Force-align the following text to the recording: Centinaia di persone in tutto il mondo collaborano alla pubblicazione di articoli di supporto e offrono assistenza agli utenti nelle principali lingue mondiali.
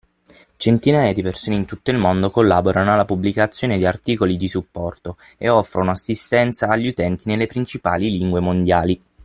Centinaia 0.57 1.13
di 1.13 1.21
persone 1.21 1.55
in 1.57 1.65
tutto 1.65 1.91
il 1.91 1.99
mondo 1.99 2.31
collaborano 2.31 2.91
alla 2.91 3.05
pubblicazione 3.05 3.77
di 3.77 3.85
articoli 3.85 4.35
di 4.35 4.47
supporto 4.47 5.15
e 5.37 5.47
offrono 5.47 5.91
assistenza 5.91 6.69
agli 6.69 6.87
utenti 6.87 7.25
nelle 7.27 7.45
principali 7.45 8.09
lingue 8.09 8.39
mondiali. 8.39 8.99